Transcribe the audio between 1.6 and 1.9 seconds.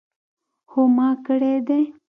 دی